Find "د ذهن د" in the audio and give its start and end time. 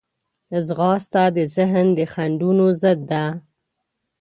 1.35-1.99